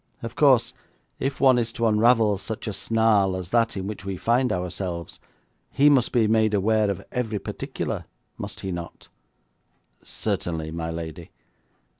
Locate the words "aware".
6.55-6.89